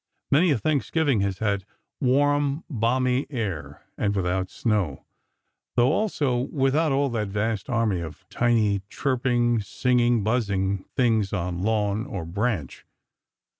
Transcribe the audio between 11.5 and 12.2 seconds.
lawn